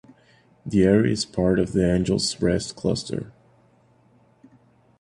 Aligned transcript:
The 0.65 0.81
area 0.81 1.11
is 1.11 1.25
part 1.27 1.59
of 1.59 1.73
the 1.73 1.87
Angels 1.87 2.41
Rest 2.41 2.75
Cluster. 2.75 3.31